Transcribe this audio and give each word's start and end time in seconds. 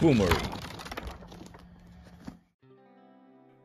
Boomerang. 0.00 0.60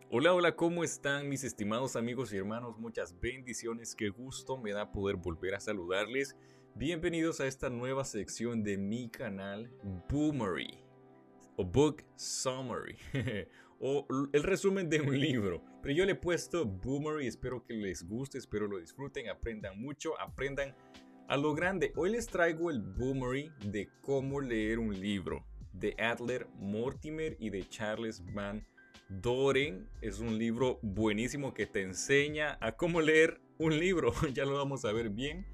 Hola, 0.10 0.34
hola, 0.34 0.56
¿cómo 0.56 0.84
están 0.84 1.28
mis 1.30 1.44
estimados 1.44 1.96
amigos 1.96 2.32
y 2.32 2.38
hermanos? 2.38 2.78
Muchas 2.78 3.20
bendiciones, 3.20 3.96
qué 3.96 4.10
gusto 4.10 4.58
me 4.58 4.72
da 4.72 4.92
poder 4.92 5.16
volver 5.16 5.56
a 5.56 5.60
saludarles. 5.60 6.36
Bienvenidos 6.76 7.40
a 7.40 7.48
esta 7.48 7.70
nueva 7.70 8.06
sección 8.06 8.64
de 8.64 8.78
mi 8.78 9.10
canal 9.10 9.72
Boomery 10.10 10.80
o 11.56 11.66
Book 11.66 12.04
Summary 12.16 12.98
o 13.80 14.06
el 14.32 14.44
resumen 14.44 14.90
de 14.90 15.02
un 15.02 15.20
libro. 15.20 15.64
Pero 15.82 15.96
yo 15.96 16.06
le 16.06 16.12
he 16.12 16.16
puesto 16.16 16.66
Boomery, 16.66 17.28
espero 17.28 17.66
que 17.66 17.74
les 17.74 18.04
guste, 18.08 18.38
espero 18.38 18.68
lo 18.68 18.78
disfruten, 18.78 19.30
aprendan 19.30 19.80
mucho, 19.82 20.20
aprendan 20.20 20.76
a 21.28 21.36
lo 21.38 21.54
grande. 21.56 21.94
Hoy 21.96 22.12
les 22.12 22.28
traigo 22.28 22.70
el 22.70 22.82
Boomery 22.82 23.52
de 23.66 23.90
cómo 24.02 24.40
leer 24.40 24.80
un 24.80 25.00
libro 25.00 25.46
de 25.80 25.96
Adler 25.98 26.48
Mortimer 26.60 27.36
y 27.40 27.50
de 27.50 27.68
Charles 27.68 28.24
Van 28.34 28.66
Doren. 29.10 29.90
Es 30.02 30.20
un 30.20 30.38
libro 30.38 30.80
buenísimo 30.82 31.54
que 31.54 31.66
te 31.66 31.82
enseña 31.82 32.58
a 32.62 32.74
cómo 32.74 33.02
leer 33.02 33.40
un 33.58 33.78
libro. 33.78 34.14
ya 34.34 34.46
lo 34.46 34.56
vamos 34.56 34.86
a 34.86 34.92
ver 34.92 35.10
bien. 35.10 35.46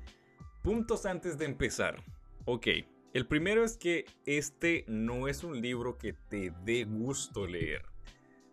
Puntos 0.64 1.06
antes 1.06 1.38
de 1.38 1.46
empezar. 1.46 2.04
Ok, 2.46 2.68
el 3.14 3.28
primero 3.28 3.64
es 3.64 3.78
que 3.78 4.06
este 4.26 4.86
no 4.88 5.28
es 5.28 5.44
un 5.44 5.62
libro 5.62 5.98
que 5.98 6.14
te 6.14 6.54
dé 6.64 6.86
gusto 6.86 7.46
leer, 7.46 7.84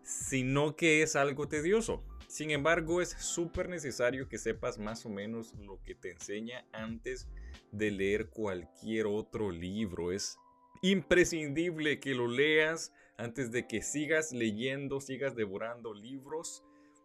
sino 0.02 0.74
que 0.74 1.02
es 1.02 1.16
algo 1.16 1.48
tedioso. 1.48 2.02
Sin 2.26 2.50
embargo, 2.50 3.00
es 3.00 3.10
súper 3.10 3.68
necesario 3.68 4.28
que 4.28 4.36
sepas 4.36 4.78
más 4.78 5.06
o 5.06 5.08
menos 5.08 5.54
lo 5.54 5.82
que 5.82 5.94
te 5.94 6.10
enseña 6.10 6.66
antes 6.72 7.26
de 7.72 7.90
leer 7.90 8.28
cualquier 8.28 9.06
otro 9.06 9.50
libro. 9.50 10.12
Es 10.12 10.38
imprescindible 10.82 12.00
que 12.00 12.14
lo 12.14 12.28
leas 12.28 12.92
antes 13.16 13.50
de 13.50 13.66
que 13.66 13.82
sigas 13.82 14.32
leyendo, 14.32 15.00
sigas 15.00 15.34
devorando 15.34 15.92
libros. 15.92 16.62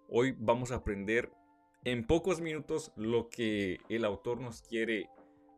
Hoy 0.10 0.36
vamos 0.38 0.72
a 0.72 0.76
aprender 0.76 1.32
en 1.84 2.06
pocos 2.06 2.40
minutos 2.40 2.92
lo 2.96 3.30
que 3.30 3.80
el 3.90 4.06
autor 4.06 4.40
nos 4.40 4.62
quiere 4.62 5.10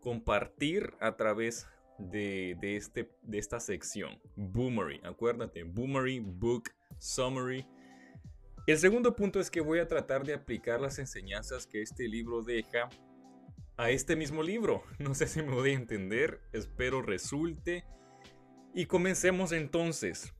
compartir 0.01 0.93
a 0.99 1.15
través 1.17 1.67
de, 1.97 2.57
este, 2.61 3.09
de 3.23 3.37
esta 3.37 3.59
sección. 3.59 4.19
Boomery, 4.35 5.01
acuérdate, 5.03 5.63
Boomery 5.63 6.19
Book 6.19 6.71
Summary. 6.99 7.67
El 8.67 8.77
segundo 8.77 9.15
punto 9.15 9.39
es 9.39 9.51
que 9.51 9.61
voy 9.61 9.79
a 9.79 9.87
tratar 9.87 10.25
de 10.25 10.33
aplicar 10.33 10.81
las 10.81 10.99
enseñanzas 10.99 11.67
que 11.67 11.81
este 11.81 12.07
libro 12.07 12.41
deja 12.41 12.89
a 13.77 13.89
este 13.89 14.15
mismo 14.15 14.41
libro. 14.41 14.83
No 14.99 15.13
sé 15.13 15.27
si 15.27 15.41
me 15.41 15.53
voy 15.53 15.71
a 15.71 15.73
entender, 15.73 16.41
espero 16.53 17.01
resulte. 17.01 17.83
Y 18.77 18.87
comencemos 18.87 19.53
entonces. 19.53 20.33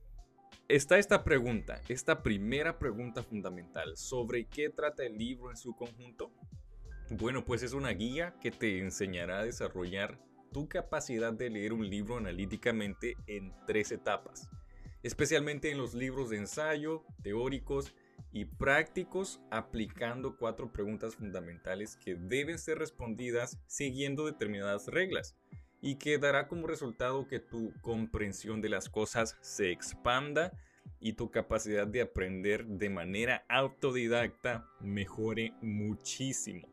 Está 0.68 0.98
esta 0.98 1.24
pregunta, 1.24 1.80
esta 1.88 2.22
primera 2.22 2.78
pregunta 2.78 3.22
fundamental, 3.22 3.96
¿sobre 3.96 4.44
qué 4.44 4.68
trata 4.68 5.04
el 5.04 5.16
libro 5.16 5.50
en 5.50 5.56
su 5.56 5.74
conjunto? 5.74 6.30
Bueno, 7.08 7.46
pues 7.46 7.62
es 7.62 7.72
una 7.72 7.92
guía 7.92 8.34
que 8.42 8.50
te 8.50 8.80
enseñará 8.80 9.38
a 9.38 9.44
desarrollar 9.44 10.18
tu 10.52 10.68
capacidad 10.68 11.32
de 11.32 11.48
leer 11.48 11.72
un 11.72 11.88
libro 11.88 12.18
analíticamente 12.18 13.16
en 13.26 13.54
tres 13.66 13.90
etapas, 13.90 14.50
especialmente 15.02 15.70
en 15.70 15.78
los 15.78 15.94
libros 15.94 16.28
de 16.28 16.36
ensayo, 16.36 17.06
teóricos 17.22 17.94
y 18.32 18.44
prácticos, 18.44 19.40
aplicando 19.50 20.36
cuatro 20.36 20.70
preguntas 20.70 21.16
fundamentales 21.16 21.96
que 21.96 22.16
deben 22.16 22.58
ser 22.58 22.80
respondidas 22.80 23.58
siguiendo 23.66 24.26
determinadas 24.26 24.88
reglas 24.88 25.38
y 25.80 25.96
que 25.96 26.18
dará 26.18 26.48
como 26.48 26.66
resultado 26.66 27.26
que 27.28 27.40
tu 27.40 27.72
comprensión 27.80 28.60
de 28.60 28.68
las 28.68 28.88
cosas 28.88 29.36
se 29.40 29.70
expanda 29.70 30.52
y 31.00 31.12
tu 31.12 31.30
capacidad 31.30 31.86
de 31.86 32.02
aprender 32.02 32.66
de 32.66 32.90
manera 32.90 33.44
autodidacta 33.48 34.68
mejore 34.80 35.52
muchísimo. 35.60 36.68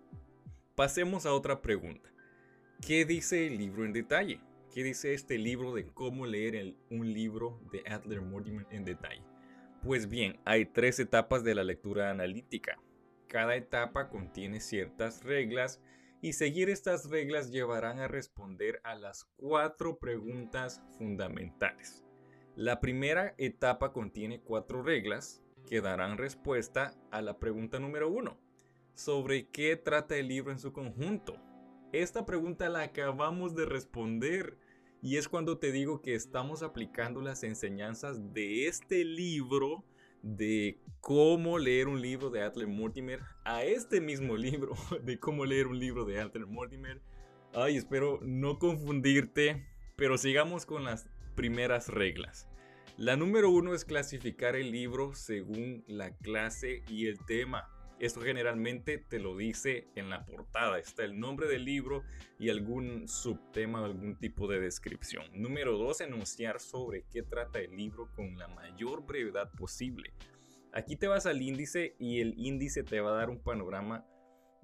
Pasemos 0.75 1.25
a 1.25 1.33
otra 1.33 1.61
pregunta. 1.61 2.09
¿Qué 2.85 3.05
dice 3.05 3.47
el 3.47 3.57
libro 3.57 3.85
en 3.85 3.94
detalle? 3.94 4.41
¿Qué 4.73 4.83
dice 4.83 5.13
este 5.13 5.38
libro 5.38 5.73
de 5.73 5.85
cómo 5.85 6.25
leer 6.25 6.75
un 6.89 7.13
libro 7.13 7.61
de 7.72 7.83
Adler 7.88 8.22
Mortimer 8.22 8.66
en 8.72 8.85
detalle? 8.85 9.23
Pues 9.83 10.09
bien, 10.09 10.39
hay 10.45 10.66
tres 10.66 11.00
etapas 11.00 11.44
de 11.44 11.53
la 11.53 11.63
lectura 11.63 12.09
analítica. 12.09 12.79
Cada 13.27 13.56
etapa 13.56 14.09
contiene 14.09 14.59
ciertas 14.59 15.23
reglas 15.23 15.79
y 16.23 16.31
seguir 16.31 16.69
estas 16.69 17.09
reglas 17.09 17.51
llevarán 17.51 18.00
a 18.00 18.07
responder 18.07 18.79
a 18.85 18.95
las 18.95 19.25
cuatro 19.35 20.00
preguntas 20.00 20.81
fundamentales. 20.97 22.06
La 22.56 22.79
primera 22.79 23.35
etapa 23.38 23.91
contiene 23.91 24.39
cuatro 24.39 24.81
reglas 24.83 25.44
que 25.67 25.81
darán 25.81 26.17
respuesta 26.17 26.95
a 27.12 27.22
la 27.22 27.39
pregunta 27.39 27.78
número 27.78 28.09
uno. 28.09 28.39
¿Sobre 28.94 29.50
qué 29.50 29.75
trata 29.75 30.16
el 30.16 30.29
libro 30.29 30.53
en 30.53 30.59
su 30.59 30.72
conjunto? 30.72 31.35
Esta 31.91 32.25
pregunta 32.25 32.69
la 32.69 32.83
acabamos 32.83 33.53
de 33.53 33.66
responder 33.66 34.57
y 35.01 35.17
es 35.17 35.28
cuando 35.28 35.57
te 35.57 35.73
digo 35.73 36.01
que 36.01 36.16
estamos 36.16 36.63
aplicando 36.63 37.19
las 37.19 37.44
enseñanzas 37.44 38.31
de 38.33 38.67
este 38.67 39.03
libro 39.03 39.83
de 40.23 40.79
cómo 41.01 41.59
leer 41.59 41.89
un 41.89 42.01
libro 42.01 42.29
de 42.29 42.41
Adler 42.41 42.67
Mortimer 42.67 43.19
a 43.44 43.63
este 43.63 44.01
mismo 44.01 44.38
libro 44.38 44.73
de 45.03 45.19
cómo 45.19 45.45
leer 45.45 45.67
un 45.67 45.78
libro 45.78 46.06
de 46.06 46.19
Adler 46.19 46.47
Mortimer. 46.47 47.01
Ay, 47.53 47.78
espero 47.78 48.19
no 48.23 48.57
confundirte, 48.57 49.67
pero 49.95 50.17
sigamos 50.17 50.66
con 50.66 50.85
las 50.85 51.07
primeras 51.35 51.89
reglas. 51.89 52.47
La 52.97 53.17
número 53.17 53.50
uno 53.50 53.73
es 53.73 53.85
clasificar 53.85 54.56
el 54.56 54.72
libro 54.72 55.13
según 55.13 55.83
la 55.88 56.16
clase 56.17 56.83
y 56.88 57.07
el 57.07 57.19
tema. 57.25 57.69
Esto 57.99 58.21
generalmente 58.21 58.97
te 58.97 59.19
lo 59.19 59.37
dice 59.37 59.87
en 59.95 60.09
la 60.09 60.25
portada. 60.25 60.79
Está 60.79 61.03
el 61.03 61.19
nombre 61.19 61.47
del 61.47 61.63
libro 61.63 62.03
y 62.39 62.49
algún 62.49 63.07
subtema 63.07 63.81
o 63.81 63.85
algún 63.85 64.17
tipo 64.17 64.47
de 64.47 64.59
descripción. 64.59 65.25
Número 65.33 65.77
2. 65.77 66.01
Enunciar 66.01 66.59
sobre 66.59 67.05
qué 67.11 67.23
trata 67.23 67.59
el 67.59 67.75
libro 67.75 68.09
con 68.15 68.37
la 68.37 68.47
mayor 68.47 69.05
brevedad 69.05 69.51
posible. 69.51 70.11
Aquí 70.73 70.95
te 70.95 71.07
vas 71.07 71.25
al 71.25 71.41
índice 71.41 71.95
y 71.99 72.19
el 72.19 72.33
índice 72.37 72.83
te 72.83 72.99
va 72.99 73.11
a 73.11 73.17
dar 73.17 73.29
un 73.29 73.39
panorama 73.39 74.05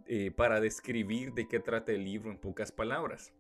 eh, 0.08 0.32
para 0.32 0.60
describir 0.60 1.34
de 1.34 1.48
qué 1.48 1.60
trata 1.60 1.92
el 1.92 2.04
libro 2.04 2.32
en 2.32 2.40
pocas 2.40 2.72
palabras. 2.72 3.32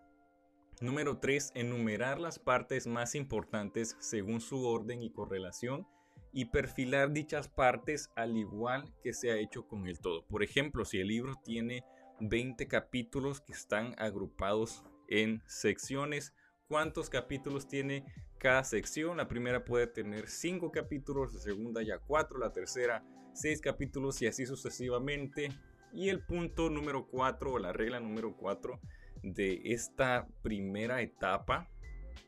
Número 0.81 1.17
3. 1.17 1.51
Enumerar 1.55 2.19
las 2.19 2.39
partes 2.39 2.87
más 2.87 3.15
importantes 3.15 3.97
según 3.99 4.39
su 4.39 4.65
orden 4.65 5.01
y 5.01 5.11
correlación 5.11 5.87
y 6.31 6.45
perfilar 6.45 7.11
dichas 7.11 7.47
partes 7.47 8.09
al 8.15 8.37
igual 8.37 8.93
que 9.03 9.13
se 9.13 9.31
ha 9.31 9.37
hecho 9.37 9.67
con 9.67 9.87
el 9.87 9.99
todo. 9.99 10.25
Por 10.27 10.43
ejemplo, 10.43 10.85
si 10.85 10.99
el 10.99 11.07
libro 11.07 11.33
tiene 11.43 11.83
20 12.19 12.67
capítulos 12.67 13.41
que 13.41 13.53
están 13.53 13.95
agrupados 13.97 14.83
en 15.07 15.41
secciones, 15.47 16.33
¿cuántos 16.67 17.09
capítulos 17.09 17.67
tiene 17.67 18.05
cada 18.37 18.63
sección? 18.63 19.17
La 19.17 19.27
primera 19.27 19.65
puede 19.65 19.87
tener 19.87 20.27
5 20.29 20.71
capítulos, 20.71 21.33
la 21.33 21.39
segunda 21.39 21.81
ya 21.81 21.97
4, 21.99 22.37
la 22.37 22.53
tercera 22.53 23.03
6 23.33 23.61
capítulos 23.61 24.21
y 24.21 24.27
así 24.27 24.45
sucesivamente. 24.45 25.49
Y 25.91 26.09
el 26.09 26.23
punto 26.23 26.69
número 26.69 27.07
4 27.07 27.53
o 27.53 27.59
la 27.59 27.73
regla 27.73 27.99
número 27.99 28.35
4 28.37 28.79
de 29.23 29.61
esta 29.65 30.27
primera 30.43 31.01
etapa 31.01 31.67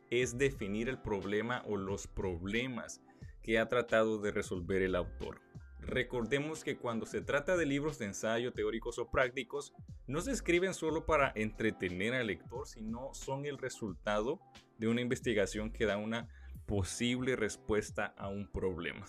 es 0.09 0.37
definir 0.37 0.89
el 0.89 0.99
problema 0.99 1.63
o 1.67 1.77
los 1.77 2.07
problemas 2.07 3.01
que 3.41 3.59
ha 3.59 3.69
tratado 3.69 4.19
de 4.19 4.31
resolver 4.31 4.81
el 4.81 4.95
autor. 4.95 5.41
Recordemos 5.79 6.63
que 6.63 6.77
cuando 6.77 7.05
se 7.05 7.21
trata 7.21 7.57
de 7.57 7.65
libros 7.65 7.97
de 7.97 8.05
ensayo 8.05 8.53
teóricos 8.53 8.99
o 8.99 9.09
prácticos, 9.09 9.73
no 10.05 10.21
se 10.21 10.31
escriben 10.31 10.73
solo 10.73 11.05
para 11.05 11.31
entretener 11.35 12.13
al 12.13 12.27
lector, 12.27 12.67
sino 12.67 13.13
son 13.13 13.45
el 13.45 13.57
resultado 13.57 14.39
de 14.77 14.87
una 14.87 15.01
investigación 15.01 15.71
que 15.71 15.85
da 15.85 15.97
una 15.97 16.27
posible 16.67 17.35
respuesta 17.35 18.13
a 18.17 18.27
un 18.29 18.49
problema. 18.51 19.05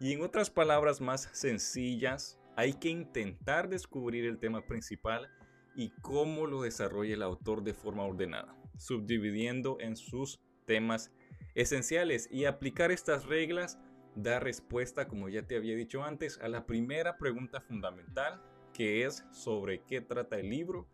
Y 0.00 0.14
en 0.14 0.22
otras 0.22 0.50
palabras 0.50 1.02
más 1.02 1.28
sencillas, 1.32 2.38
hay 2.56 2.72
que 2.72 2.88
intentar 2.88 3.68
descubrir 3.68 4.24
el 4.24 4.38
tema 4.38 4.66
principal 4.66 5.28
y 5.76 5.90
cómo 6.02 6.46
lo 6.46 6.62
desarrolla 6.62 7.14
el 7.14 7.22
autor 7.22 7.62
de 7.62 7.74
forma 7.74 8.04
ordenada, 8.04 8.56
subdividiendo 8.78 9.78
en 9.80 9.96
sus 9.96 10.40
temas 10.66 11.12
esenciales 11.60 12.28
y 12.30 12.44
aplicar 12.46 12.90
estas 12.90 13.26
reglas 13.26 13.78
da 14.14 14.40
respuesta, 14.40 15.06
como 15.06 15.28
ya 15.28 15.46
te 15.46 15.56
había 15.56 15.76
dicho 15.76 16.02
antes, 16.02 16.38
a 16.42 16.48
la 16.48 16.66
primera 16.66 17.18
pregunta 17.18 17.60
fundamental, 17.60 18.42
que 18.72 19.04
es 19.04 19.24
sobre 19.30 19.82
qué 19.84 20.00
trata 20.00 20.38
el 20.38 20.48
libro 20.48 20.88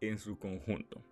en 0.00 0.18
su 0.18 0.38
conjunto. 0.38 1.02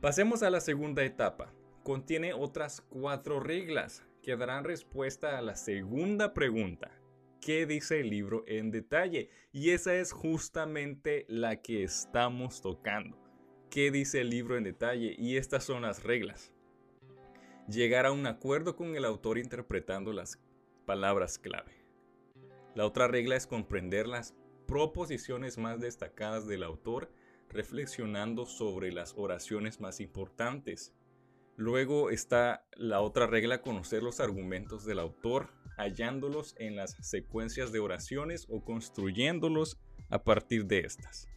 Pasemos 0.00 0.42
a 0.42 0.50
la 0.50 0.60
segunda 0.60 1.04
etapa. 1.04 1.52
Contiene 1.82 2.32
otras 2.32 2.82
cuatro 2.82 3.40
reglas 3.40 4.04
que 4.22 4.36
darán 4.36 4.64
respuesta 4.64 5.38
a 5.38 5.42
la 5.42 5.56
segunda 5.56 6.34
pregunta. 6.34 6.90
¿Qué 7.40 7.64
dice 7.64 8.00
el 8.00 8.10
libro 8.10 8.44
en 8.46 8.70
detalle? 8.70 9.30
Y 9.52 9.70
esa 9.70 9.94
es 9.94 10.12
justamente 10.12 11.24
la 11.28 11.62
que 11.62 11.82
estamos 11.82 12.60
tocando. 12.60 13.18
¿Qué 13.70 13.90
dice 13.90 14.20
el 14.20 14.30
libro 14.30 14.58
en 14.58 14.64
detalle? 14.64 15.14
Y 15.16 15.36
estas 15.36 15.64
son 15.64 15.82
las 15.82 16.02
reglas. 16.02 16.52
Llegar 17.68 18.06
a 18.06 18.12
un 18.12 18.26
acuerdo 18.26 18.76
con 18.76 18.96
el 18.96 19.04
autor 19.04 19.38
interpretando 19.38 20.12
las 20.12 20.38
palabras 20.86 21.38
clave. 21.38 21.84
La 22.74 22.86
otra 22.86 23.08
regla 23.08 23.36
es 23.36 23.46
comprender 23.46 24.06
las 24.06 24.34
proposiciones 24.66 25.58
más 25.58 25.80
destacadas 25.80 26.46
del 26.46 26.62
autor 26.62 27.10
reflexionando 27.48 28.46
sobre 28.46 28.92
las 28.92 29.14
oraciones 29.16 29.80
más 29.80 30.00
importantes. 30.00 30.94
Luego 31.56 32.10
está 32.10 32.64
la 32.76 33.00
otra 33.00 33.26
regla, 33.26 33.60
conocer 33.60 34.02
los 34.02 34.20
argumentos 34.20 34.84
del 34.84 34.98
autor, 34.98 35.50
hallándolos 35.76 36.54
en 36.58 36.76
las 36.76 36.96
secuencias 37.00 37.72
de 37.72 37.80
oraciones 37.80 38.46
o 38.48 38.64
construyéndolos 38.64 39.78
a 40.08 40.22
partir 40.22 40.66
de 40.66 40.80
estas. 40.80 41.28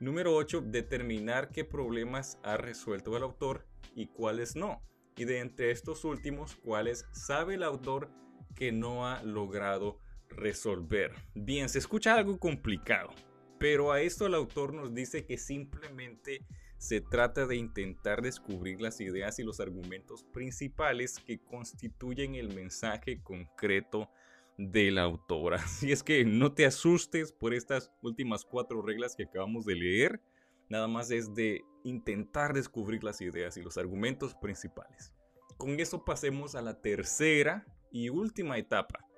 Número 0.00 0.34
8. 0.34 0.62
Determinar 0.62 1.50
qué 1.50 1.64
problemas 1.64 2.38
ha 2.42 2.56
resuelto 2.56 3.16
el 3.16 3.22
autor 3.22 3.66
y 3.94 4.06
cuáles 4.06 4.56
no. 4.56 4.82
Y 5.18 5.24
de 5.24 5.40
entre 5.40 5.72
estos 5.72 6.04
últimos, 6.04 6.54
cuáles 6.54 7.04
sabe 7.10 7.56
el 7.56 7.64
autor 7.64 8.08
que 8.54 8.70
no 8.70 9.06
ha 9.06 9.22
logrado 9.24 9.98
resolver. 10.28 11.12
Bien, 11.34 11.68
se 11.68 11.80
escucha 11.80 12.14
algo 12.14 12.38
complicado, 12.38 13.10
pero 13.58 13.90
a 13.90 14.00
esto 14.00 14.26
el 14.26 14.34
autor 14.34 14.72
nos 14.72 14.94
dice 14.94 15.26
que 15.26 15.36
simplemente 15.36 16.46
se 16.76 17.00
trata 17.00 17.46
de 17.46 17.56
intentar 17.56 18.22
descubrir 18.22 18.80
las 18.80 19.00
ideas 19.00 19.40
y 19.40 19.42
los 19.42 19.58
argumentos 19.58 20.22
principales 20.22 21.18
que 21.18 21.40
constituyen 21.40 22.36
el 22.36 22.54
mensaje 22.54 23.20
concreto 23.20 24.08
del 24.56 24.98
autor. 24.98 25.54
Así 25.54 25.90
es 25.90 26.04
que 26.04 26.24
no 26.24 26.52
te 26.52 26.64
asustes 26.64 27.32
por 27.32 27.54
estas 27.54 27.90
últimas 28.02 28.44
cuatro 28.44 28.82
reglas 28.82 29.16
que 29.16 29.24
acabamos 29.24 29.64
de 29.64 29.74
leer. 29.74 30.20
Nada 30.68 30.88
más 30.88 31.10
es 31.10 31.34
de 31.34 31.64
intentar 31.84 32.52
descubrir 32.52 33.04
las 33.04 33.20
ideas 33.20 33.56
y 33.56 33.62
los 33.62 33.78
argumentos 33.78 34.34
principales. 34.34 35.12
Con 35.56 35.80
eso 35.80 36.04
pasemos 36.04 36.54
a 36.54 36.62
la 36.62 36.80
tercera 36.80 37.66
y 37.90 38.10
última 38.10 38.58
etapa, 38.58 39.08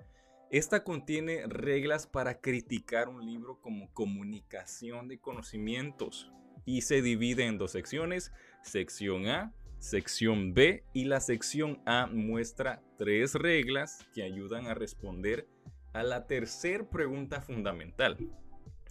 esta 0.51 0.83
contiene 0.83 1.47
reglas 1.47 2.07
para 2.07 2.41
criticar 2.41 3.07
un 3.07 3.25
libro 3.25 3.61
como 3.61 3.89
comunicación 3.93 5.07
de 5.07 5.17
conocimientos 5.17 6.29
y 6.65 6.81
se 6.81 7.01
divide 7.01 7.45
en 7.45 7.57
dos 7.57 7.71
secciones, 7.71 8.33
sección 8.61 9.27
A, 9.27 9.53
sección 9.79 10.53
B 10.53 10.83
y 10.91 11.05
la 11.05 11.21
sección 11.21 11.81
A 11.85 12.05
muestra 12.07 12.83
tres 12.97 13.33
reglas 13.33 14.05
que 14.13 14.23
ayudan 14.23 14.67
a 14.67 14.73
responder 14.73 15.47
a 15.93 16.03
la 16.03 16.27
tercera 16.27 16.83
pregunta 16.83 17.39
fundamental. 17.39 18.17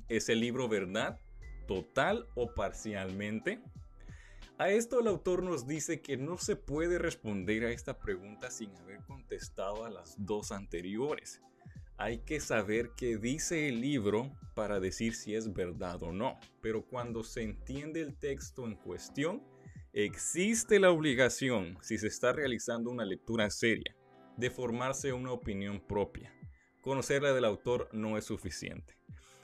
¿Es 0.09 0.31
el 0.31 0.41
libro 0.41 0.67
verdad, 0.67 1.21
total 1.70 2.26
o 2.34 2.52
parcialmente? 2.52 3.62
A 4.58 4.70
esto 4.70 4.99
el 4.99 5.06
autor 5.06 5.44
nos 5.44 5.69
dice 5.69 6.02
que 6.02 6.17
no 6.17 6.37
se 6.37 6.56
puede 6.56 6.99
responder 6.99 7.64
a 7.64 7.70
esta 7.70 8.00
pregunta 8.00 8.50
sin 8.50 8.76
haber 8.76 9.05
contestado 9.05 9.84
a 9.84 9.90
las 9.90 10.17
dos 10.19 10.50
anteriores 10.50 11.40
hay 12.00 12.20
que 12.20 12.40
saber 12.40 12.93
qué 12.96 13.19
dice 13.19 13.69
el 13.69 13.82
libro 13.82 14.34
para 14.55 14.81
decir 14.81 15.14
si 15.14 15.34
es 15.34 15.52
verdad 15.52 16.02
o 16.02 16.12
no. 16.12 16.40
Pero 16.62 16.87
cuando 16.87 17.22
se 17.22 17.43
entiende 17.43 18.00
el 18.00 18.17
texto 18.17 18.64
en 18.64 18.75
cuestión, 18.75 19.43
existe 19.93 20.81
la 20.81 20.93
obligación, 20.93 21.76
si 21.82 21.99
se 21.99 22.06
está 22.06 22.32
realizando 22.32 22.90
una 22.90 23.05
lectura 23.05 23.50
seria, 23.50 23.94
de 24.38 24.49
formarse 24.49 25.12
una 25.12 25.32
opinión 25.32 25.78
propia. 25.87 26.34
Conocer 26.81 27.22
la 27.22 27.34
del 27.34 27.44
autor 27.44 27.90
no 27.93 28.17
es 28.17 28.25
suficiente. 28.25 28.96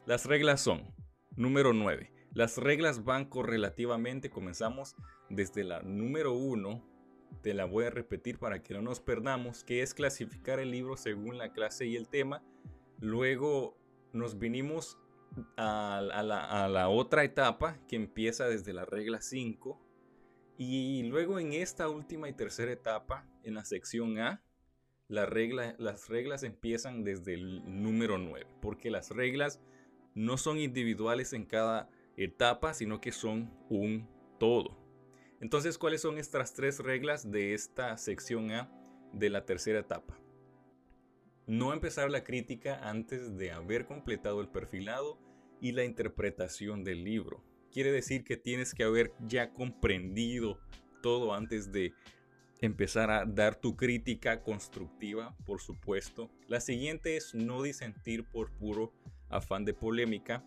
Las 0.06 0.24
reglas 0.24 0.62
son, 0.62 0.94
número 1.36 1.74
9, 1.74 2.10
las 2.36 2.58
reglas 2.58 3.02
van 3.02 3.24
correlativamente, 3.24 4.28
comenzamos 4.28 4.94
desde 5.30 5.64
la 5.64 5.80
número 5.80 6.34
1 6.34 6.84
te 7.40 7.54
la 7.54 7.64
voy 7.64 7.86
a 7.86 7.90
repetir 7.90 8.38
para 8.38 8.62
que 8.62 8.74
no 8.74 8.82
nos 8.82 9.00
perdamos, 9.00 9.64
que 9.64 9.80
es 9.80 9.94
clasificar 9.94 10.60
el 10.60 10.70
libro 10.70 10.98
según 10.98 11.38
la 11.38 11.52
clase 11.52 11.86
y 11.86 11.96
el 11.96 12.08
tema. 12.08 12.42
Luego 13.00 13.74
nos 14.12 14.38
vinimos 14.38 14.98
a, 15.56 16.02
la, 16.02 16.88
otra 16.90 17.24
etapa 17.24 17.78
que 17.88 17.96
empieza 17.96 18.48
desde 18.48 18.74
la 18.74 18.84
regla 18.84 19.22
5. 19.22 19.80
Y 20.58 21.04
luego 21.04 21.38
en 21.38 21.54
esta 21.54 21.88
última 21.88 22.28
y 22.28 22.34
tercera 22.34 22.70
etapa, 22.70 23.26
en 23.44 23.54
la 23.54 23.64
sección 23.64 24.18
A, 24.18 24.42
la 25.08 25.24
regla, 25.24 25.74
las 25.78 26.10
reglas 26.10 26.42
empiezan 26.42 27.02
desde 27.02 27.32
el 27.32 27.62
número 27.82 28.18
9, 28.18 28.46
porque 28.60 28.90
las 28.90 29.10
reglas 29.10 29.58
no 30.14 30.36
son 30.36 30.58
individuales 30.58 31.32
en 31.32 31.46
cada 31.46 31.88
etapa, 32.16 32.74
sino 32.74 33.00
que 33.00 33.12
son 33.12 33.52
un 33.68 34.08
todo. 34.38 34.78
Entonces, 35.40 35.78
¿cuáles 35.78 36.00
son 36.00 36.18
estas 36.18 36.54
tres 36.54 36.80
reglas 36.80 37.30
de 37.30 37.54
esta 37.54 37.96
sección 37.98 38.50
A 38.52 38.70
de 39.12 39.30
la 39.30 39.44
tercera 39.44 39.80
etapa? 39.80 40.18
No 41.46 41.72
empezar 41.72 42.10
la 42.10 42.24
crítica 42.24 42.88
antes 42.88 43.36
de 43.36 43.52
haber 43.52 43.86
completado 43.86 44.40
el 44.40 44.48
perfilado 44.48 45.18
y 45.60 45.72
la 45.72 45.84
interpretación 45.84 46.84
del 46.84 47.04
libro. 47.04 47.44
Quiere 47.70 47.92
decir 47.92 48.24
que 48.24 48.36
tienes 48.36 48.74
que 48.74 48.84
haber 48.84 49.12
ya 49.20 49.52
comprendido 49.52 50.58
todo 51.02 51.34
antes 51.34 51.70
de 51.70 51.92
empezar 52.60 53.10
a 53.10 53.26
dar 53.26 53.54
tu 53.54 53.76
crítica 53.76 54.42
constructiva, 54.42 55.36
por 55.44 55.60
supuesto. 55.60 56.30
La 56.48 56.60
siguiente 56.60 57.16
es 57.16 57.34
no 57.34 57.62
disentir 57.62 58.24
por 58.24 58.50
puro 58.52 58.92
afán 59.28 59.64
de 59.64 59.74
polémica. 59.74 60.44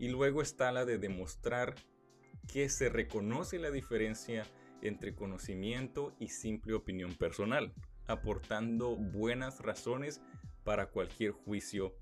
Y 0.00 0.08
luego 0.08 0.40
está 0.40 0.72
la 0.72 0.86
de 0.86 0.96
demostrar 0.96 1.74
que 2.48 2.70
se 2.70 2.88
reconoce 2.88 3.58
la 3.58 3.70
diferencia 3.70 4.44
entre 4.80 5.14
conocimiento 5.14 6.16
y 6.18 6.28
simple 6.28 6.72
opinión 6.72 7.14
personal, 7.14 7.74
aportando 8.06 8.96
buenas 8.96 9.60
razones 9.60 10.22
para 10.64 10.86
cualquier 10.86 11.32
juicio 11.32 11.94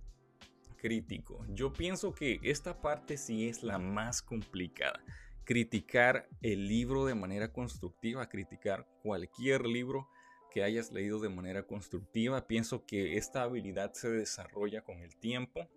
crítico. 0.77 1.45
Yo 1.49 1.73
pienso 1.73 2.15
que 2.15 2.39
esta 2.45 2.81
parte 2.81 3.17
sí 3.17 3.49
es 3.49 3.65
la 3.65 3.79
más 3.79 4.23
complicada. 4.23 5.03
Criticar 5.43 6.29
el 6.41 6.69
libro 6.69 7.05
de 7.05 7.17
manera 7.17 7.53
constructiva, 7.53 8.29
criticar 8.29 8.87
cualquier 9.03 9.67
libro 9.67 10.09
que 10.53 10.63
hayas 10.63 10.93
leído 10.93 11.19
de 11.19 11.31
manera 11.31 11.67
constructiva. 11.67 12.47
Pienso 12.47 12.87
que 12.87 13.17
esta 13.17 13.43
habilidad 13.43 13.93
se 13.95 14.09
desarrolla 14.09 14.83
con 14.83 14.99
el 14.99 15.17
tiempo. 15.17 15.69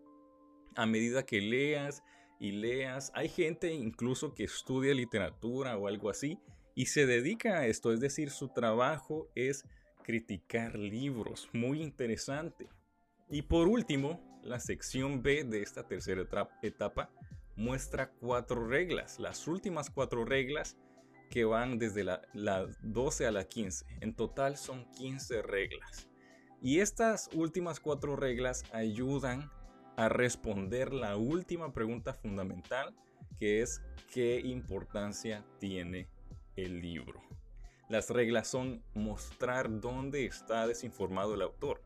A 0.75 0.85
medida 0.85 1.25
que 1.25 1.41
leas, 1.41 2.03
y 2.41 2.51
leas. 2.51 3.11
Hay 3.13 3.29
gente 3.29 3.71
incluso 3.71 4.33
que 4.33 4.43
estudia 4.43 4.95
literatura 4.95 5.77
o 5.77 5.87
algo 5.87 6.09
así 6.09 6.39
y 6.73 6.87
se 6.87 7.05
dedica 7.05 7.59
a 7.59 7.67
esto, 7.67 7.93
es 7.93 7.99
decir, 7.99 8.31
su 8.31 8.49
trabajo 8.49 9.29
es 9.35 9.63
criticar 10.03 10.75
libros. 10.75 11.47
Muy 11.53 11.83
interesante. 11.83 12.67
Y 13.29 13.43
por 13.43 13.67
último, 13.67 14.41
la 14.43 14.59
sección 14.59 15.21
B 15.21 15.43
de 15.43 15.61
esta 15.61 15.87
tercera 15.87 16.27
etapa 16.63 17.11
muestra 17.55 18.09
cuatro 18.09 18.67
reglas, 18.67 19.19
las 19.19 19.47
últimas 19.47 19.91
cuatro 19.91 20.25
reglas 20.25 20.77
que 21.29 21.45
van 21.45 21.77
desde 21.77 22.03
la, 22.03 22.23
la 22.33 22.65
12 22.81 23.27
a 23.27 23.31
la 23.31 23.47
15. 23.47 23.85
En 24.01 24.15
total 24.15 24.57
son 24.57 24.89
15 24.93 25.43
reglas. 25.43 26.09
Y 26.59 26.79
estas 26.79 27.29
últimas 27.33 27.79
cuatro 27.79 28.15
reglas 28.15 28.63
ayudan 28.73 29.51
a 30.01 30.09
responder 30.09 30.93
la 30.93 31.15
última 31.15 31.73
pregunta 31.73 32.15
fundamental, 32.15 32.95
que 33.37 33.61
es 33.61 33.83
¿qué 34.11 34.39
importancia 34.39 35.45
tiene 35.59 36.07
el 36.55 36.81
libro? 36.81 37.21
Las 37.87 38.09
reglas 38.09 38.47
son 38.47 38.83
mostrar 38.95 39.79
dónde 39.79 40.25
está 40.25 40.65
desinformado 40.65 41.35
el 41.35 41.43
autor. 41.43 41.83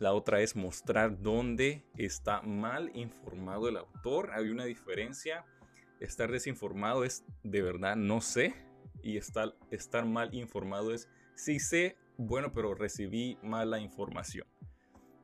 La 0.00 0.12
otra 0.12 0.40
es 0.40 0.56
mostrar 0.56 1.22
dónde 1.22 1.84
está 1.96 2.42
mal 2.42 2.90
informado 2.94 3.68
el 3.68 3.76
autor. 3.76 4.32
Hay 4.32 4.48
una 4.48 4.64
diferencia. 4.64 5.44
Estar 6.00 6.32
desinformado 6.32 7.04
es 7.04 7.24
de 7.44 7.62
verdad 7.62 7.94
no 7.94 8.20
sé. 8.20 8.54
Y 9.04 9.18
estar, 9.18 9.54
estar 9.70 10.04
mal 10.04 10.34
informado 10.34 10.92
es 10.92 11.08
sí 11.36 11.60
sé, 11.60 11.96
bueno, 12.16 12.52
pero 12.52 12.74
recibí 12.74 13.38
mala 13.42 13.78
información. 13.78 14.48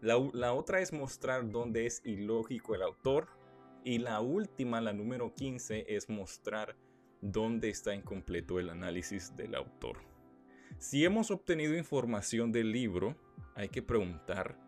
La, 0.04 0.52
otra 0.52 0.80
es 0.80 0.92
mostrar 0.92 1.50
dónde 1.50 1.86
es 1.86 2.02
ilógico 2.04 2.74
el 2.74 2.82
autor. 2.82 3.26
Y 3.84 3.96
la 3.96 4.20
última, 4.20 4.82
la 4.82 4.92
número 4.92 5.34
15, 5.34 5.86
es 5.96 6.10
mostrar 6.10 6.76
dónde 7.22 7.70
está 7.70 7.94
incompleto 7.94 8.60
el 8.60 8.68
análisis 8.68 9.34
del 9.34 9.54
autor. 9.54 10.02
Si 10.76 11.06
hemos 11.06 11.30
obtenido 11.30 11.74
información 11.74 12.52
del 12.52 12.70
libro, 12.70 13.16
hay 13.54 13.70
que 13.70 13.80
preguntar 13.80 14.58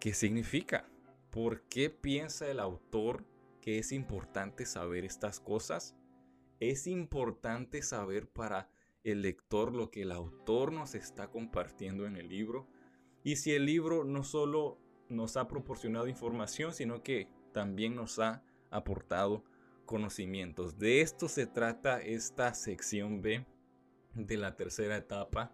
qué 0.00 0.14
significa. 0.14 0.88
¿Por 1.28 1.60
qué 1.64 1.90
piensa 1.90 2.50
el 2.50 2.58
autor 2.58 3.26
que 3.60 3.78
es 3.78 3.92
importante 3.92 4.64
saber 4.64 5.04
estas 5.04 5.40
cosas? 5.40 5.94
Es 6.58 6.86
importante 6.86 7.82
saber 7.82 8.30
para 8.30 8.70
el 9.04 9.20
lector 9.20 9.74
lo 9.74 9.90
que 9.90 10.02
el 10.02 10.12
autor 10.12 10.72
nos 10.72 10.94
está 10.94 11.28
compartiendo 11.28 12.06
en 12.06 12.16
el 12.16 12.30
libro 12.30 12.66
y 13.22 13.36
si 13.36 13.52
el 13.52 13.66
libro 13.66 14.04
no 14.04 14.24
solo 14.24 14.78
nos 15.08 15.36
ha 15.36 15.48
proporcionado 15.48 16.08
información, 16.08 16.72
sino 16.72 17.02
que 17.02 17.28
también 17.52 17.94
nos 17.96 18.18
ha 18.18 18.42
aportado 18.70 19.44
conocimientos. 19.84 20.78
De 20.78 21.00
esto 21.00 21.28
se 21.28 21.46
trata 21.46 22.00
esta 22.00 22.54
sección 22.54 23.20
B 23.20 23.44
de 24.14 24.36
la 24.36 24.56
tercera 24.56 24.96
etapa. 24.96 25.52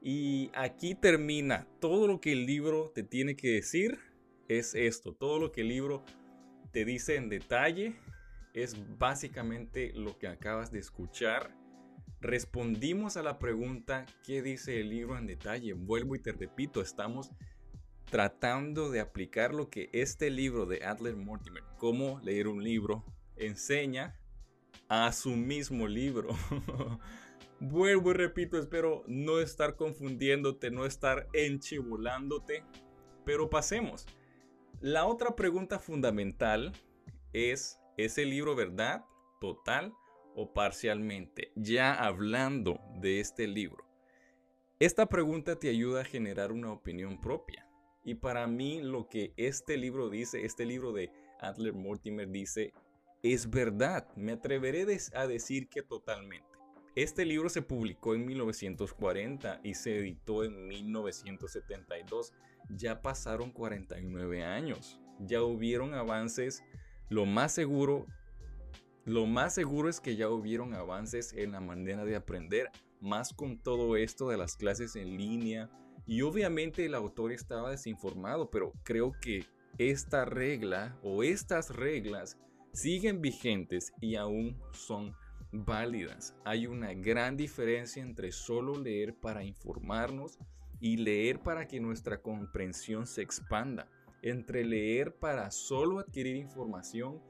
Y 0.00 0.50
aquí 0.54 0.94
termina. 0.94 1.66
Todo 1.80 2.06
lo 2.06 2.20
que 2.20 2.32
el 2.32 2.46
libro 2.46 2.90
te 2.94 3.02
tiene 3.02 3.36
que 3.36 3.50
decir 3.52 3.98
es 4.48 4.74
esto. 4.74 5.14
Todo 5.14 5.38
lo 5.38 5.52
que 5.52 5.62
el 5.62 5.68
libro 5.68 6.04
te 6.72 6.84
dice 6.84 7.16
en 7.16 7.28
detalle 7.28 7.96
es 8.54 8.76
básicamente 8.98 9.92
lo 9.94 10.18
que 10.18 10.28
acabas 10.28 10.70
de 10.70 10.78
escuchar. 10.78 11.54
Respondimos 12.20 13.16
a 13.16 13.22
la 13.22 13.38
pregunta 13.38 14.06
¿qué 14.24 14.42
dice 14.42 14.80
el 14.80 14.90
libro 14.90 15.18
en 15.18 15.26
detalle? 15.26 15.74
Vuelvo 15.74 16.16
y 16.16 16.18
te 16.18 16.32
repito, 16.32 16.80
estamos 16.80 17.30
tratando 18.06 18.90
de 18.90 19.00
aplicar 19.00 19.52
lo 19.52 19.68
que 19.68 19.90
este 19.92 20.30
libro 20.30 20.64
de 20.64 20.84
Adler 20.84 21.16
Mortimer, 21.16 21.62
cómo 21.76 22.20
leer 22.20 22.48
un 22.48 22.62
libro, 22.62 23.04
enseña 23.36 24.18
a 24.88 25.12
su 25.12 25.30
mismo 25.30 25.86
libro. 25.86 26.28
Vuelvo 27.60 28.10
y 28.10 28.14
repito, 28.14 28.58
espero 28.58 29.02
no 29.06 29.40
estar 29.40 29.76
confundiéndote, 29.76 30.70
no 30.70 30.86
estar 30.86 31.28
enchibulándote, 31.32 32.64
pero 33.24 33.50
pasemos. 33.50 34.06
La 34.80 35.06
otra 35.06 35.34
pregunta 35.34 35.78
fundamental 35.78 36.72
es, 37.32 37.78
¿es 37.96 38.18
el 38.18 38.30
libro 38.30 38.54
verdad, 38.54 39.04
total 39.40 39.92
o 40.36 40.52
parcialmente? 40.52 41.50
Ya 41.56 41.92
hablando 41.94 42.80
de 43.00 43.18
este 43.18 43.48
libro. 43.48 43.84
Esta 44.78 45.06
pregunta 45.06 45.58
te 45.58 45.70
ayuda 45.70 46.02
a 46.02 46.04
generar 46.04 46.52
una 46.52 46.70
opinión 46.70 47.20
propia. 47.20 47.66
Y 48.04 48.14
para 48.14 48.46
mí 48.46 48.82
lo 48.82 49.08
que 49.08 49.32
este 49.36 49.76
libro 49.76 50.10
dice, 50.10 50.44
este 50.44 50.64
libro 50.64 50.92
de 50.92 51.10
Adler 51.40 51.72
Mortimer 51.72 52.30
dice, 52.30 52.72
es 53.22 53.50
verdad. 53.50 54.06
Me 54.16 54.32
atreveré 54.32 54.86
a 55.14 55.26
decir 55.26 55.68
que 55.68 55.82
totalmente. 55.82 56.46
Este 56.94 57.24
libro 57.26 57.48
se 57.48 57.62
publicó 57.62 58.14
en 58.14 58.24
1940 58.24 59.60
y 59.62 59.74
se 59.74 59.98
editó 59.98 60.44
en 60.44 60.66
1972. 60.68 62.32
Ya 62.70 63.02
pasaron 63.02 63.50
49 63.50 64.44
años. 64.44 65.00
Ya 65.20 65.42
hubieron 65.42 65.94
avances. 65.94 66.62
Lo 67.08 67.26
más 67.26 67.52
seguro, 67.52 68.06
lo 69.06 69.24
más 69.24 69.54
seguro 69.54 69.88
es 69.88 70.00
que 70.00 70.16
ya 70.16 70.28
hubieron 70.28 70.74
avances 70.74 71.32
en 71.32 71.52
la 71.52 71.60
manera 71.60 72.04
de 72.04 72.16
aprender, 72.16 72.70
más 73.00 73.32
con 73.32 73.56
todo 73.56 73.96
esto 73.96 74.28
de 74.28 74.36
las 74.36 74.56
clases 74.56 74.96
en 74.96 75.16
línea. 75.16 75.70
Y 76.06 76.22
obviamente 76.22 76.84
el 76.84 76.94
autor 76.94 77.30
estaba 77.30 77.70
desinformado, 77.70 78.50
pero 78.50 78.72
creo 78.82 79.12
que 79.20 79.46
esta 79.78 80.24
regla 80.24 80.98
o 81.04 81.22
estas 81.22 81.70
reglas 81.70 82.36
siguen 82.72 83.22
vigentes 83.22 83.92
y 84.00 84.16
aún 84.16 84.60
son 84.72 85.14
válidas. 85.52 86.34
Hay 86.44 86.66
una 86.66 86.92
gran 86.92 87.36
diferencia 87.36 88.02
entre 88.02 88.32
solo 88.32 88.76
leer 88.76 89.14
para 89.14 89.44
informarnos 89.44 90.36
y 90.80 90.96
leer 90.96 91.38
para 91.38 91.68
que 91.68 91.78
nuestra 91.78 92.20
comprensión 92.20 93.06
se 93.06 93.22
expanda. 93.22 93.88
Entre 94.22 94.64
leer 94.64 95.14
para 95.14 95.52
solo 95.52 96.00
adquirir 96.00 96.34
información 96.34 97.22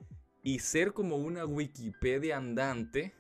y 0.47 0.61
ser 0.61 0.93
como 0.93 1.17
una 1.17 1.45
Wikipedia 1.45 2.37
andante 2.37 3.13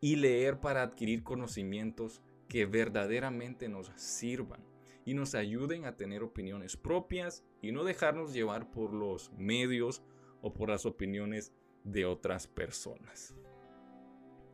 y 0.00 0.16
leer 0.16 0.58
para 0.58 0.82
adquirir 0.82 1.22
conocimientos 1.22 2.22
que 2.48 2.66
verdaderamente 2.66 3.68
nos 3.68 3.92
sirvan 3.94 4.64
y 5.04 5.14
nos 5.14 5.36
ayuden 5.36 5.84
a 5.84 5.96
tener 5.96 6.24
opiniones 6.24 6.76
propias 6.76 7.44
y 7.62 7.70
no 7.70 7.84
dejarnos 7.84 8.32
llevar 8.32 8.68
por 8.72 8.92
los 8.92 9.30
medios 9.34 10.02
o 10.42 10.52
por 10.52 10.70
las 10.70 10.86
opiniones 10.86 11.52
de 11.84 12.04
otras 12.04 12.48
personas. 12.48 13.36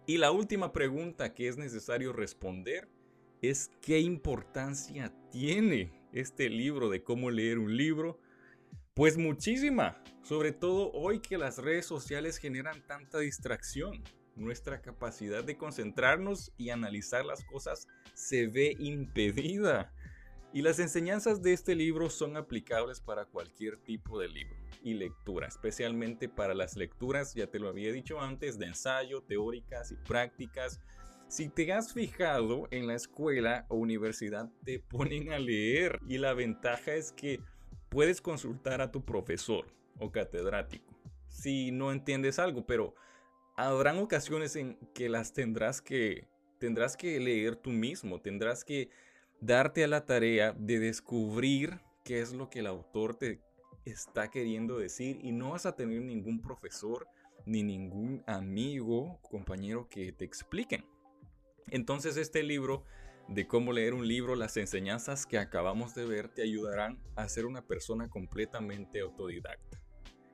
Y 0.06 0.18
la 0.18 0.32
última 0.32 0.70
pregunta 0.70 1.32
que 1.32 1.48
es 1.48 1.56
necesario 1.56 2.12
responder 2.12 2.90
es 3.40 3.70
qué 3.80 4.00
importancia 4.00 5.14
tiene 5.30 5.94
este 6.12 6.50
libro 6.50 6.90
de 6.90 7.02
cómo 7.02 7.30
leer 7.30 7.58
un 7.58 7.74
libro. 7.74 8.18
Pues 8.96 9.18
muchísima, 9.18 10.00
sobre 10.22 10.52
todo 10.52 10.92
hoy 10.92 11.18
que 11.18 11.36
las 11.36 11.58
redes 11.58 11.84
sociales 11.84 12.38
generan 12.38 12.80
tanta 12.86 13.18
distracción. 13.18 14.04
Nuestra 14.36 14.82
capacidad 14.82 15.42
de 15.42 15.56
concentrarnos 15.56 16.52
y 16.56 16.70
analizar 16.70 17.24
las 17.24 17.42
cosas 17.44 17.88
se 18.14 18.46
ve 18.46 18.76
impedida. 18.78 19.92
Y 20.52 20.62
las 20.62 20.78
enseñanzas 20.78 21.42
de 21.42 21.54
este 21.54 21.74
libro 21.74 22.08
son 22.08 22.36
aplicables 22.36 23.00
para 23.00 23.24
cualquier 23.24 23.78
tipo 23.78 24.20
de 24.20 24.28
libro 24.28 24.54
y 24.84 24.94
lectura, 24.94 25.48
especialmente 25.48 26.28
para 26.28 26.54
las 26.54 26.76
lecturas, 26.76 27.34
ya 27.34 27.48
te 27.48 27.58
lo 27.58 27.70
había 27.70 27.90
dicho 27.90 28.20
antes, 28.20 28.60
de 28.60 28.66
ensayo, 28.66 29.22
teóricas 29.22 29.90
y 29.90 29.96
prácticas. 29.96 30.78
Si 31.26 31.48
te 31.48 31.72
has 31.72 31.92
fijado 31.92 32.68
en 32.70 32.86
la 32.86 32.94
escuela 32.94 33.66
o 33.70 33.74
universidad 33.74 34.52
te 34.64 34.78
ponen 34.78 35.32
a 35.32 35.40
leer 35.40 35.98
y 36.06 36.18
la 36.18 36.32
ventaja 36.32 36.94
es 36.94 37.10
que 37.10 37.40
puedes 37.94 38.20
consultar 38.20 38.82
a 38.82 38.90
tu 38.90 39.04
profesor 39.04 39.64
o 40.00 40.10
catedrático 40.10 40.94
si 41.34 41.72
no 41.72 41.92
entiendes 41.92 42.38
algo, 42.38 42.64
pero 42.64 42.94
habrán 43.56 43.98
ocasiones 43.98 44.56
en 44.56 44.78
que 44.94 45.08
las 45.08 45.32
tendrás 45.32 45.82
que 45.82 46.26
tendrás 46.58 46.96
que 46.96 47.20
leer 47.20 47.56
tú 47.56 47.70
mismo, 47.70 48.20
tendrás 48.20 48.64
que 48.64 48.88
darte 49.40 49.84
a 49.84 49.88
la 49.88 50.06
tarea 50.06 50.52
de 50.52 50.78
descubrir 50.78 51.80
qué 52.04 52.20
es 52.20 52.32
lo 52.32 52.48
que 52.48 52.60
el 52.60 52.66
autor 52.66 53.16
te 53.16 53.40
está 53.84 54.30
queriendo 54.30 54.78
decir 54.78 55.18
y 55.22 55.32
no 55.32 55.50
vas 55.50 55.66
a 55.66 55.76
tener 55.76 56.00
ningún 56.00 56.40
profesor 56.40 57.06
ni 57.44 57.62
ningún 57.62 58.22
amigo, 58.26 59.20
compañero 59.20 59.88
que 59.88 60.12
te 60.12 60.24
expliquen. 60.24 60.86
Entonces 61.68 62.16
este 62.16 62.42
libro 62.42 62.84
de 63.28 63.46
cómo 63.46 63.72
leer 63.72 63.94
un 63.94 64.06
libro, 64.06 64.36
las 64.36 64.56
enseñanzas 64.56 65.26
que 65.26 65.38
acabamos 65.38 65.94
de 65.94 66.04
ver 66.04 66.28
te 66.28 66.42
ayudarán 66.42 66.98
a 67.16 67.28
ser 67.28 67.46
una 67.46 67.66
persona 67.66 68.08
completamente 68.08 69.00
autodidacta. 69.00 69.80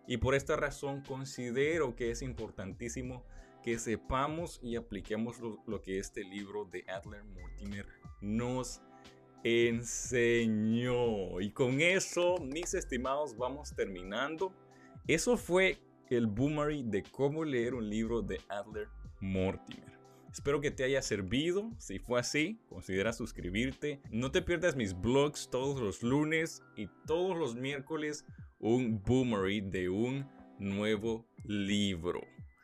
Y 0.07 0.17
por 0.17 0.35
esta 0.35 0.57
razón 0.57 1.03
considero 1.03 1.95
que 1.95 2.11
es 2.11 2.21
importantísimo 2.23 3.25
que 3.63 3.79
sepamos 3.79 4.59
y 4.63 4.77
apliquemos 4.77 5.39
lo, 5.39 5.83
que 5.83 5.99
este 5.99 6.25
libro 6.25 6.65
de 6.65 6.85
Adler 6.89 7.23
Mortimer 7.25 7.87
nos 8.21 8.81
enseñó. 9.45 11.41
Y 11.41 11.51
con 11.53 11.81
eso, 11.81 12.39
mis 12.39 12.75
estimados, 12.75 13.37
vamos 13.37 13.75
terminando. 13.75 14.53
Eso 15.07 15.37
fue 15.37 15.79
el 16.09 16.27
boomerang 16.27 16.91
de 16.91 17.03
cómo 17.05 17.45
leer 17.45 17.75
un 17.75 17.89
libro 17.89 18.21
de 18.23 18.41
Adler 18.49 18.89
Mortimer. 19.21 20.00
Espero 20.33 20.61
que 20.61 20.71
te 20.71 20.85
haya 20.85 21.03
servido. 21.03 21.71
Si 21.79 21.99
fue 21.99 22.21
así, 22.21 22.61
considera 22.69 23.13
suscribirte. 23.13 24.01
No 24.11 24.31
te 24.31 24.43
pierdas 24.43 24.77
mis 24.77 24.99
blogs 24.99 25.51
todos 25.51 25.81
los 25.81 26.03
lunes 26.03 26.63
y 26.77 26.89
todos 27.07 27.37
los 27.37 27.57
miércoles 27.57 28.25
un 28.61 29.03
boomerang 29.03 29.71
de 29.71 29.89
un 29.89 30.29
nuevo 30.59 31.27
libro. 31.45 32.21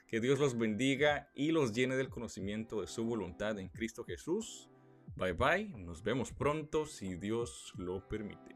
Que 0.08 0.20
Dios 0.20 0.38
los 0.38 0.56
bendiga 0.56 1.30
y 1.34 1.50
los 1.50 1.72
llene 1.72 1.96
del 1.96 2.08
conocimiento 2.08 2.80
de 2.80 2.86
su 2.86 3.04
voluntad 3.04 3.58
en 3.58 3.68
Cristo 3.68 4.04
Jesús. 4.04 4.70
Bye 5.16 5.32
bye, 5.32 5.68
nos 5.78 6.02
vemos 6.02 6.32
pronto 6.32 6.86
si 6.86 7.16
Dios 7.16 7.72
lo 7.76 8.06
permite. 8.06 8.55